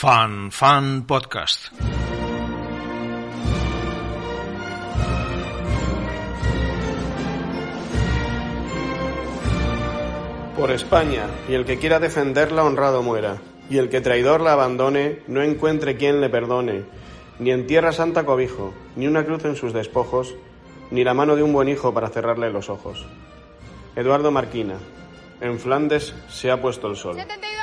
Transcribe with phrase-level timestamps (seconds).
[0.00, 1.72] Fan Fan Podcast.
[10.56, 13.38] Por España, y el que quiera defenderla honrado muera,
[13.68, 16.84] y el que traidor la abandone no encuentre quien le perdone,
[17.40, 20.36] ni en tierra santa cobijo, ni una cruz en sus despojos,
[20.92, 23.04] ni la mano de un buen hijo para cerrarle los ojos.
[23.96, 24.76] Eduardo Marquina,
[25.40, 27.16] en Flandes se ha puesto el sol.
[27.16, 27.57] 72.897.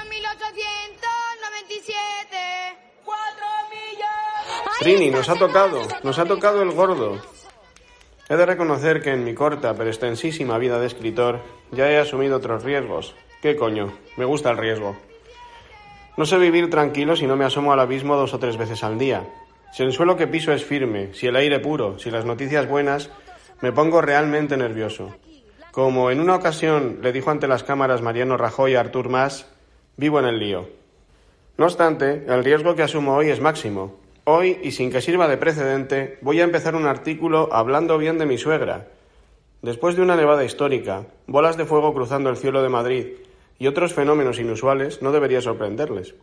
[4.86, 7.18] Trini, nos ha tocado, nos ha tocado el gordo.
[8.30, 11.40] He de reconocer que en mi corta pero extensísima vida de escritor
[11.72, 13.16] ya he asumido otros riesgos.
[13.42, 13.92] ¿Qué coño?
[14.16, 14.96] Me gusta el riesgo.
[16.18, 19.00] No sé vivir tranquilo si no me asomo al abismo dos o tres veces al
[19.00, 19.28] día.
[19.74, 23.10] Si el suelo que piso es firme, si el aire puro, si las noticias buenas,
[23.62, 25.16] me pongo realmente nervioso.
[25.72, 29.48] Como en una ocasión le dijo ante las cámaras Mariano Rajoy a Artur Mas,
[29.98, 30.70] vivo en el lío.
[31.58, 34.05] No obstante, el riesgo que asumo hoy es máximo.
[34.28, 38.26] Hoy, y sin que sirva de precedente, voy a empezar un artículo hablando bien de
[38.26, 38.88] mi suegra.
[39.62, 43.06] Después de una nevada histórica, bolas de fuego cruzando el cielo de Madrid
[43.60, 46.16] y otros fenómenos inusuales, no debería sorprenderles.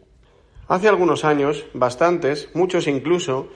[0.66, 3.50] Hace algunos años, bastantes, muchos incluso,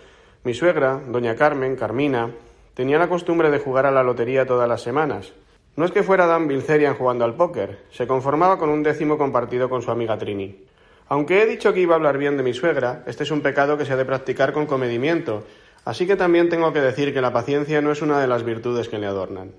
[0.45, 2.31] mi suegra, doña Carmen, Carmina,
[2.75, 5.33] tenía la costumbre de jugar a la lotería todas las semanas.
[5.75, 9.69] No es que fuera Dan Bilzerian jugando al póker, se conformaba con un décimo compartido
[9.69, 10.67] con su amiga Trini.
[11.09, 13.79] Aunque he dicho que iba a hablar bien de mi suegra, este es un pecado
[13.79, 15.45] que se ha de practicar con comedimiento,
[15.85, 18.89] así que también tengo que decir que la paciencia no es una de las virtudes
[18.89, 19.53] que le adornan.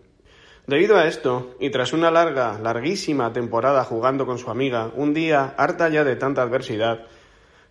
[0.67, 5.53] Debido a esto, y tras una larga, larguísima temporada jugando con su amiga, un día,
[5.57, 7.05] harta ya de tanta adversidad,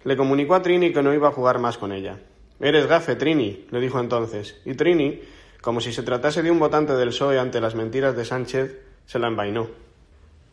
[0.05, 2.19] le comunicó a Trini que no iba a jugar más con ella.
[2.59, 5.21] Eres gafe, Trini, le dijo entonces, y Trini,
[5.61, 9.19] como si se tratase de un votante del PSOE ante las mentiras de Sánchez, se
[9.19, 9.86] la envainó.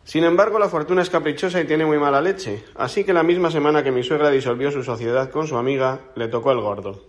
[0.04, 3.50] Sin embargo, la fortuna es caprichosa y tiene muy mala leche, así que la misma
[3.50, 7.02] semana que mi suegra disolvió su sociedad con su amiga, le tocó el gordo.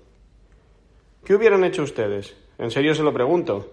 [1.25, 2.37] ¿Qué hubieran hecho ustedes?
[2.59, 3.71] En serio se lo pregunto.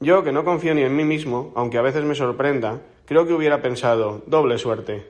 [0.00, 3.32] Yo, que no confío ni en mí mismo, aunque a veces me sorprenda, creo que
[3.32, 5.06] hubiera pensado doble suerte.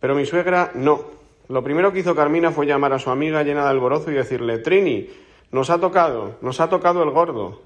[0.00, 1.04] Pero mi suegra no.
[1.48, 4.58] Lo primero que hizo Carmina fue llamar a su amiga llena de alborozo y decirle
[4.58, 5.10] Trini,
[5.52, 7.60] nos ha tocado, nos ha tocado el gordo.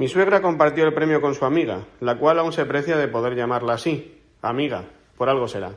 [0.00, 3.34] Mi suegra compartió el premio con su amiga, la cual aún se precia de poder
[3.34, 4.84] llamarla así, amiga,
[5.18, 5.72] por algo será.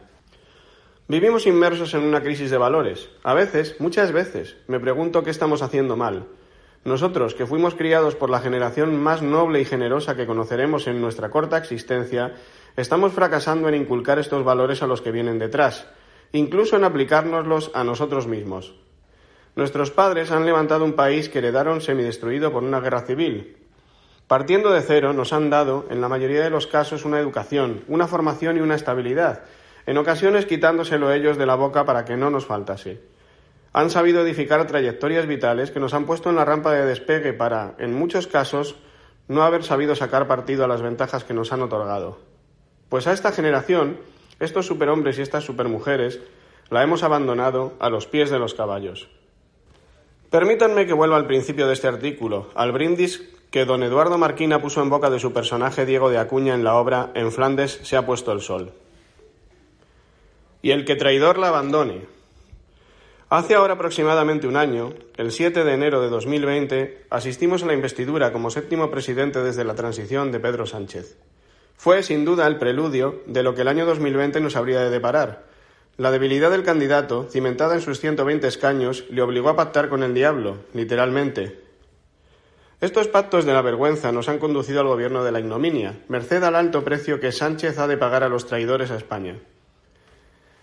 [1.09, 3.09] Vivimos inmersos en una crisis de valores.
[3.25, 6.27] A veces, muchas veces, me pregunto qué estamos haciendo mal.
[6.85, 11.29] Nosotros, que fuimos criados por la generación más noble y generosa que conoceremos en nuestra
[11.29, 12.33] corta existencia,
[12.77, 15.85] estamos fracasando en inculcar estos valores a los que vienen detrás,
[16.31, 18.73] incluso en aplicárnoslos a nosotros mismos.
[19.57, 23.57] Nuestros padres han levantado un país que heredaron semidestruido por una guerra civil,
[24.27, 28.07] Partiendo de cero, nos han dado, en la mayoría de los casos, una educación, una
[28.07, 29.43] formación y una estabilidad,
[29.85, 33.01] en ocasiones quitándoselo ellos de la boca para que no nos faltase.
[33.73, 37.75] Han sabido edificar trayectorias vitales que nos han puesto en la rampa de despegue para,
[37.79, 38.75] en muchos casos,
[39.27, 42.19] no haber sabido sacar partido a las ventajas que nos han otorgado.
[42.89, 43.97] Pues a esta generación,
[44.39, 46.21] estos superhombres y estas supermujeres,
[46.69, 49.09] la hemos abandonado a los pies de los caballos.
[50.29, 54.81] Permítanme que vuelva al principio de este artículo, al brindis que don Eduardo Marquina puso
[54.81, 58.03] en boca de su personaje Diego de Acuña en la obra En Flandes se ha
[58.03, 58.71] puesto el sol.
[60.63, 62.07] Y el que traidor la abandone.
[63.29, 68.33] Hace ahora aproximadamente un año, el 7 de enero de 2020, asistimos a la investidura
[68.33, 71.15] como séptimo presidente desde la transición de Pedro Sánchez.
[71.77, 75.45] Fue, sin duda, el preludio de lo que el año 2020 nos habría de deparar.
[75.97, 80.15] La debilidad del candidato, cimentada en sus 120 escaños, le obligó a pactar con el
[80.15, 81.62] diablo, literalmente,
[82.83, 86.53] estos pactos de la vergüenza nos han conducido al gobierno de la ignominia, merced al
[86.53, 89.37] alto precio que Sánchez ha de pagar a los traidores a España.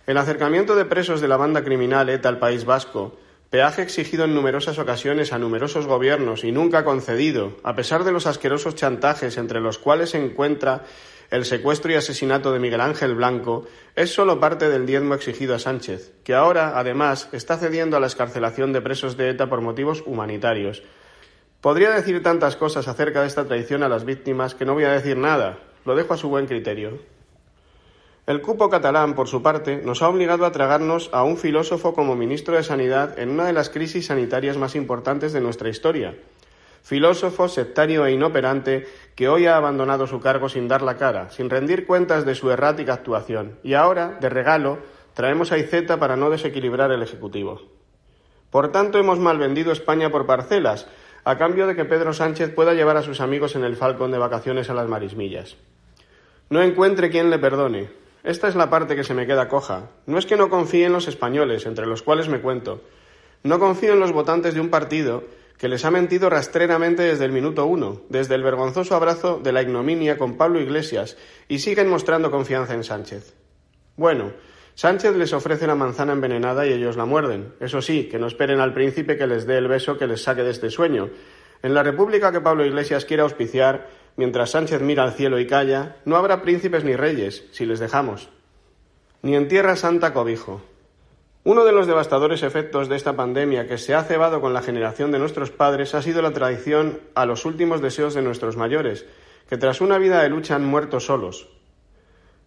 [0.06, 3.16] El acercamiento de presos de la banda criminal ETA al País Vasco,
[3.48, 8.26] peaje exigido en numerosas ocasiones a numerosos gobiernos y nunca concedido, a pesar de los
[8.26, 10.84] asquerosos chantajes entre los cuales se encuentra
[11.30, 13.64] el secuestro y asesinato de Miguel Ángel Blanco,
[13.97, 18.09] es solo parte del diezmo exigido a Sánchez, que ahora, además, está cediendo a la
[18.09, 20.83] escarcelación de presos de ETA por motivos humanitarios,
[21.60, 24.92] Podría decir tantas cosas acerca de esta traición a las víctimas que no voy a
[24.92, 26.98] decir nada, lo dejo a su buen criterio.
[28.27, 32.16] El cupo catalán, por su parte, nos ha obligado a tragarnos a un filósofo como
[32.16, 36.16] ministro de Sanidad en una de las crisis sanitarias más importantes de nuestra historia.
[36.83, 41.51] Filósofo, sectario e inoperante que hoy ha abandonado su cargo sin dar la cara, sin
[41.51, 44.78] rendir cuentas de su errática actuación, y ahora, de regalo,
[45.12, 47.60] traemos a Iceta para no desequilibrar el Ejecutivo.
[48.48, 50.89] Por tanto, hemos malvendido España por parcelas,
[51.25, 54.19] a cambio de que Pedro Sánchez pueda llevar a sus amigos en el Falcón de
[54.19, 55.57] vacaciones a las Marismillas.
[56.49, 57.91] No encuentre quien le perdone.
[58.25, 59.91] esta es la parte que se me queda coja.
[60.07, 62.83] No es que no confíe en los españoles, entre los cuales me cuento.
[63.43, 65.25] No confío en los votantes de un partido
[65.57, 69.63] que les ha mentido rastreramente desde el minuto uno, desde el vergonzoso abrazo de la
[69.63, 71.19] ignominia con Pablo Iglesias,
[71.49, 73.34] y siguen mostrando confianza en Sánchez.
[73.97, 74.33] Bueno,
[74.80, 77.53] Sánchez les ofrece la manzana envenenada y ellos la muerden.
[77.60, 80.42] Eso sí, que no esperen al príncipe que les dé el beso que les saque
[80.42, 81.10] de este sueño.
[81.62, 85.97] En la república que Pablo Iglesias quiere auspiciar, mientras Sánchez mira al cielo y calla,
[86.06, 88.30] no habrá príncipes ni reyes, si les dejamos.
[89.21, 90.62] Ni en tierra santa cobijo.
[91.44, 95.12] Uno de los devastadores efectos de esta pandemia que se ha cebado con la generación
[95.12, 99.04] de nuestros padres ha sido la traición a los últimos deseos de nuestros mayores,
[99.47, 101.50] que tras una vida de lucha han muerto solos,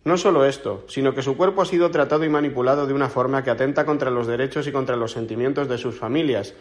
[0.05, 3.43] no solo esto, sino que su cuerpo ha sido tratado y manipulado de una forma
[3.43, 6.53] que atenta contra los derechos y contra los sentimientos de sus familias,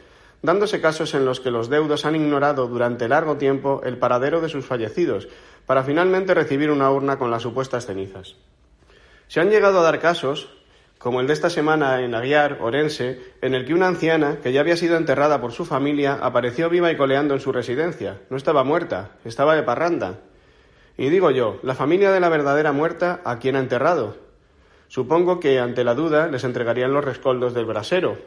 [0.42, 4.48] dándose casos en los que los deudos han ignorado durante largo tiempo el paradero de
[4.48, 5.28] sus fallecidos,
[5.66, 8.36] para finalmente recibir una urna con las supuestas cenizas.
[9.28, 10.50] Se han llegado a dar casos,
[10.98, 14.60] como el de esta semana en Aguiar, Orense, en el que una anciana, que ya
[14.60, 18.20] había sido enterrada por su familia, apareció viva y coleando en su residencia.
[18.30, 20.20] No estaba muerta, estaba de parranda.
[20.96, 24.16] Y digo yo, la familia de la verdadera muerta, ¿a quién ha enterrado?
[24.88, 28.18] Supongo que, ante la duda, les entregarían los rescoldos del brasero.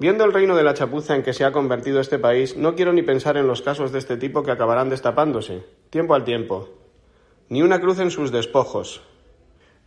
[0.00, 2.92] Viendo el reino de la chapuza en que se ha convertido este país, no quiero
[2.92, 6.68] ni pensar en los casos de este tipo que acabarán destapándose, tiempo al tiempo.
[7.48, 9.02] Ni una cruz en sus despojos.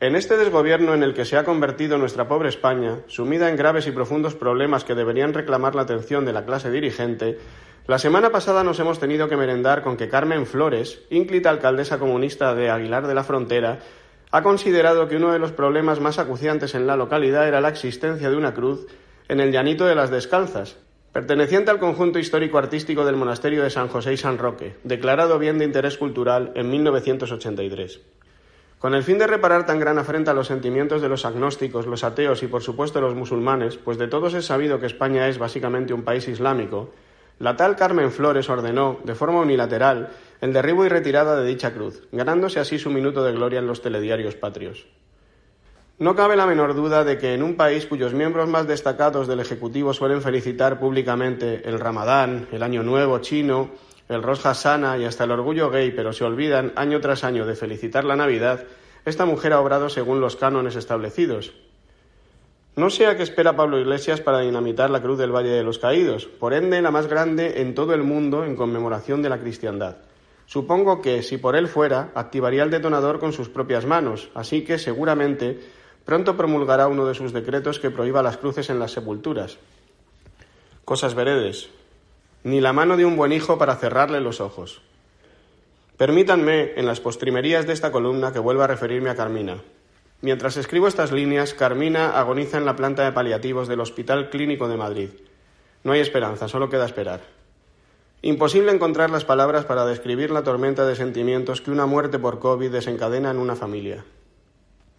[0.01, 3.85] En este desgobierno en el que se ha convertido nuestra pobre España, sumida en graves
[3.85, 7.37] y profundos problemas que deberían reclamar la atención de la clase dirigente,
[7.88, 12.54] la semana pasada nos hemos tenido que merendar con que Carmen Flores, ínclita alcaldesa comunista
[12.54, 13.80] de Aguilar de la Frontera,
[14.31, 18.30] ha considerado que uno de los problemas más acuciantes en la localidad era la existencia
[18.30, 18.88] de una cruz
[19.28, 20.78] en el Llanito de las Descalzas,
[21.12, 25.66] perteneciente al conjunto histórico-artístico del monasterio de San José y San Roque, declarado bien de
[25.66, 28.00] interés cultural en 1983.
[28.78, 32.04] Con el fin de reparar tan gran afrenta a los sentimientos de los agnósticos, los
[32.04, 35.94] ateos y, por supuesto, los musulmanes, pues de todos es sabido que España es básicamente
[35.94, 36.92] un país islámico,
[37.41, 40.09] la tal Carmen Flores ordenó, de forma unilateral,
[40.41, 43.81] el derribo y retirada de dicha cruz, ganándose así su minuto de gloria en los
[43.81, 44.85] telediarios patrios.
[45.97, 49.39] No cabe la menor duda de que en un país cuyos miembros más destacados del
[49.39, 53.71] Ejecutivo suelen felicitar públicamente el Ramadán, el Año Nuevo chino,
[54.07, 57.55] el Rosh Hashanah y hasta el orgullo gay, pero se olvidan año tras año de
[57.55, 58.65] felicitar la Navidad,
[59.03, 61.53] esta mujer ha obrado según los cánones establecidos,
[62.81, 65.78] no sé a qué espera Pablo Iglesias para dinamitar la Cruz del Valle de los
[65.78, 69.98] Caídos, por ende la más grande en todo el mundo en conmemoración de la cristiandad.
[70.48, 74.80] Supongo que, si por él fuera, activaría el detonador con sus propias manos, así que
[74.80, 75.60] seguramente
[76.06, 79.60] pronto promulgará uno de sus decretos que prohíba las cruces en las sepulturas.
[80.83, 81.69] Cosas veredes.
[82.44, 84.81] Ni la mano de un buen hijo para cerrarle los ojos.
[85.98, 89.62] Permítanme, en las postrimerías de esta columna, que vuelva a referirme a Carmina.
[90.21, 94.77] Mientras escribo estas líneas, Carmina agoniza en la planta de paliativos del Hospital Clínico de
[94.77, 95.09] Madrid.
[95.83, 97.21] No hay esperanza, solo queda esperar.
[98.21, 102.69] Imposible encontrar las palabras para describir la tormenta de sentimientos que una muerte por COVID
[102.69, 104.06] desencadena en una familia.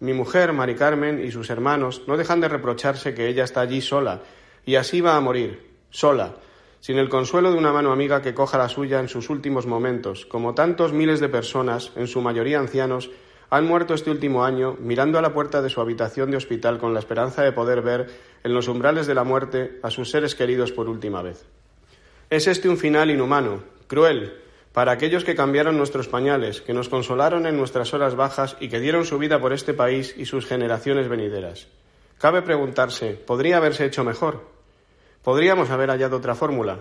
[0.01, 3.79] Mi mujer, Mari Carmen, y sus hermanos no dejan de reprocharse que ella está allí
[3.79, 4.23] sola,
[4.65, 6.35] y así va a morir, sola,
[6.81, 10.25] sin el consuelo de una mano amiga que coja la suya en sus últimos momentos,
[10.25, 13.09] como tantos miles de personas, en su mayoría ancianos,
[13.55, 16.91] han muerto este último año mirando a la puerta de su habitación de hospital con
[16.91, 18.07] la esperanza de poder ver
[18.43, 21.45] en los umbrales de la muerte a sus seres queridos por última vez.
[22.31, 27.45] Es este un final inhumano, cruel, para aquellos que cambiaron nuestros pañales, que nos consolaron
[27.45, 31.07] en nuestras horas bajas y que dieron su vida por este país y sus generaciones
[31.07, 31.67] venideras.
[32.17, 34.47] Cabe preguntarse, ¿podría haberse hecho mejor?
[35.21, 36.79] ¿Podríamos haber hallado otra fórmula?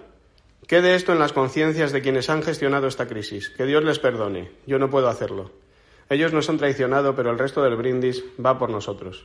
[0.66, 3.50] Quede esto en las conciencias de quienes han gestionado esta crisis.
[3.50, 4.52] Que Dios les perdone.
[4.66, 5.50] Yo no puedo hacerlo.
[6.12, 9.25] Ellos nos han traicionado, pero el resto del brindis va por nosotros.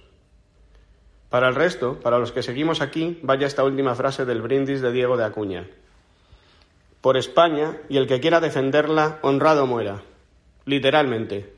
[1.30, 4.94] Para el resto, para los que seguimos aquí, vaya esta última frase del brindis de
[4.94, 5.68] Diego de Acuña.
[7.02, 10.02] Por España y el que quiera defenderla, honrado muera.
[10.64, 11.57] Literalmente,